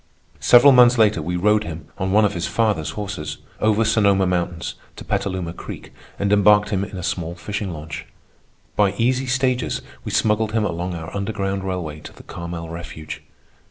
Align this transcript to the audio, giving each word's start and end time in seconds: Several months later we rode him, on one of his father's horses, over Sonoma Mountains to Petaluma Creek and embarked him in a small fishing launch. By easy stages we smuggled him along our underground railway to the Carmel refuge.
Several 0.39 0.73
months 0.73 0.97
later 0.97 1.21
we 1.21 1.35
rode 1.35 1.63
him, 1.63 1.87
on 1.99 2.11
one 2.11 2.25
of 2.25 2.33
his 2.33 2.47
father's 2.47 2.89
horses, 2.97 3.37
over 3.59 3.85
Sonoma 3.85 4.25
Mountains 4.25 4.73
to 4.95 5.05
Petaluma 5.05 5.53
Creek 5.53 5.93
and 6.17 6.33
embarked 6.33 6.71
him 6.71 6.83
in 6.83 6.97
a 6.97 7.03
small 7.03 7.35
fishing 7.35 7.71
launch. 7.71 8.07
By 8.75 8.93
easy 8.93 9.27
stages 9.27 9.83
we 10.03 10.09
smuggled 10.09 10.53
him 10.53 10.65
along 10.65 10.95
our 10.95 11.15
underground 11.15 11.63
railway 11.65 11.99
to 11.99 12.13
the 12.13 12.23
Carmel 12.23 12.67
refuge. 12.67 13.21